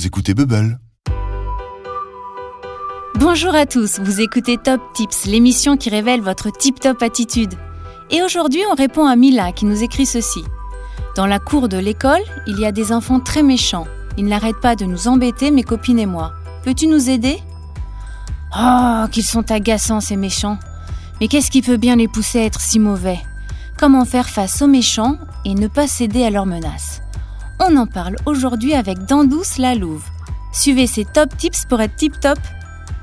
[0.00, 0.78] vous écoutez Bubble.
[3.16, 7.52] Bonjour à tous, vous écoutez Top Tips, l'émission qui révèle votre tip-top attitude.
[8.10, 10.42] Et aujourd'hui, on répond à Mila qui nous écrit ceci.
[11.16, 13.86] Dans la cour de l'école, il y a des enfants très méchants.
[14.16, 16.32] Ils n'arrêtent pas de nous embêter, mes copines et moi.
[16.64, 17.38] Peux-tu nous aider?
[18.58, 20.58] Oh, qu'ils sont agaçants ces méchants.
[21.20, 23.20] Mais qu'est-ce qui peut bien les pousser à être si mauvais?
[23.76, 27.02] Comment faire face aux méchants et ne pas céder à leurs menaces?
[27.62, 30.04] On en parle aujourd'hui avec Dandouce la Louve.
[30.50, 32.38] Suivez ces top tips pour être tip top.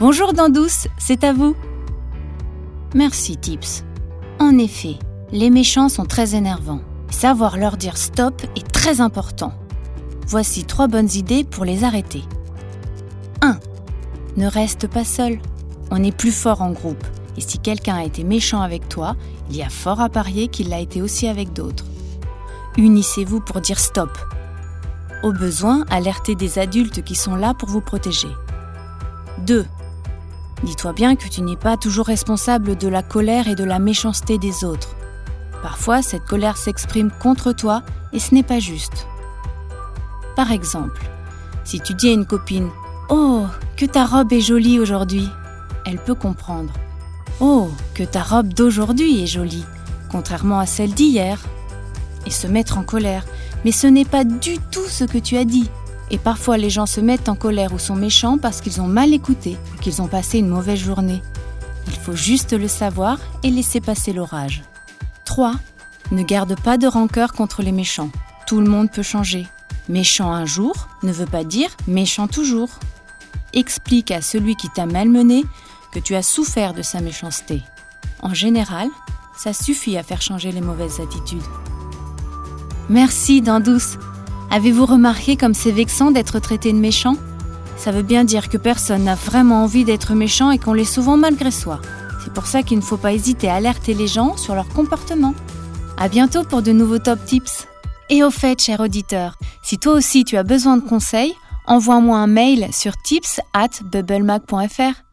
[0.00, 1.54] Bonjour Dandouce, c'est à vous.
[2.92, 3.84] Merci Tips.
[4.40, 4.96] En effet,
[5.30, 6.80] les méchants sont très énervants.
[7.10, 9.52] Savoir leur dire stop est très important.
[10.26, 12.24] Voici trois bonnes idées pour les arrêter.
[13.42, 13.56] 1.
[14.36, 15.38] Ne reste pas seul.
[15.92, 17.06] On est plus fort en groupe.
[17.36, 19.14] Et si quelqu'un a été méchant avec toi,
[19.48, 21.84] il y a fort à parier qu'il l'a été aussi avec d'autres.
[22.76, 24.10] Unissez-vous pour dire stop.
[25.22, 28.30] Au besoin, alertez des adultes qui sont là pour vous protéger.
[29.46, 29.66] 2.
[30.62, 34.38] Dis-toi bien que tu n'es pas toujours responsable de la colère et de la méchanceté
[34.38, 34.94] des autres.
[35.62, 37.82] Parfois, cette colère s'exprime contre toi
[38.12, 39.06] et ce n'est pas juste.
[40.36, 41.02] Par exemple,
[41.64, 42.70] si tu dis à une copine
[43.10, 43.44] Oh,
[43.76, 45.28] que ta robe est jolie aujourd'hui,
[45.84, 46.72] elle peut comprendre.
[47.40, 49.64] Oh, que ta robe d'aujourd'hui est jolie,
[50.10, 51.38] contrairement à celle d'hier.
[52.26, 53.24] Et se mettre en colère.
[53.64, 55.68] Mais ce n'est pas du tout ce que tu as dit.
[56.10, 59.14] Et parfois les gens se mettent en colère ou sont méchants parce qu'ils ont mal
[59.14, 61.22] écouté, qu'ils ont passé une mauvaise journée.
[61.86, 64.62] Il faut juste le savoir et laisser passer l'orage.
[65.24, 65.54] 3.
[66.10, 68.10] Ne garde pas de rancœur contre les méchants.
[68.46, 69.46] Tout le monde peut changer.
[69.88, 72.68] Méchant un jour ne veut pas dire méchant toujours.
[73.52, 75.44] Explique à celui qui t'a malmené
[75.92, 77.62] que tu as souffert de sa méchanceté.
[78.22, 78.88] En général,
[79.36, 81.42] ça suffit à faire changer les mauvaises attitudes.
[82.90, 83.98] Merci, Dandouce.
[84.50, 87.14] Avez-vous remarqué comme c'est vexant d'être traité de méchant?
[87.76, 91.16] Ça veut bien dire que personne n'a vraiment envie d'être méchant et qu'on l'est souvent
[91.16, 91.80] malgré soi.
[92.24, 95.34] C'est pour ça qu'il ne faut pas hésiter à alerter les gens sur leur comportement.
[95.98, 97.68] À bientôt pour de nouveaux top tips.
[98.08, 101.36] Et au fait, cher auditeur, si toi aussi tu as besoin de conseils,
[101.68, 105.04] envoie-moi un mail sur tips at bubblemac.fr.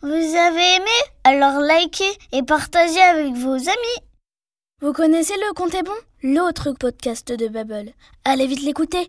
[0.00, 0.98] Vous avez aimé?
[1.24, 4.07] Alors likez et partagez avec vos amis.
[4.80, 5.90] Vous connaissez le Compte est bon?
[6.22, 7.90] L'autre podcast de Bubble.
[8.24, 9.06] Allez vite l'écouter